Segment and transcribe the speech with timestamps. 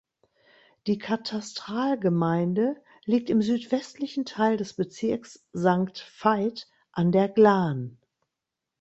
[0.87, 7.99] Die Katastralgemeinde liegt im südwestlichen Teil des Bezirks Sankt Veit an der Glan.